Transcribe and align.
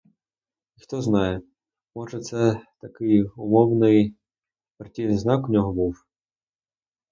Хто 0.83 1.01
знає,— 1.01 1.41
може, 1.95 2.19
це 2.19 2.59
такий 2.81 3.23
умовний 3.23 4.15
партійний 4.77 5.17
знак 5.17 5.49
у 5.49 5.51
них 5.51 5.63
був. 5.67 5.95